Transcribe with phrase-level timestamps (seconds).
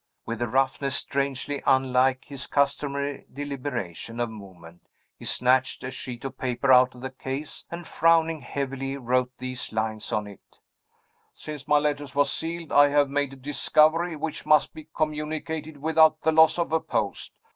[0.25, 4.81] With a roughness strangely unlike his customary deliberation of movement,
[5.15, 9.71] he snatched a sheet of paper out of the case, and frowning heavily, wrote these
[9.71, 10.57] lines on it:
[11.35, 16.23] "Since my letter was sealed, I have made a discovery which must be communicated without
[16.23, 17.37] the loss of a post.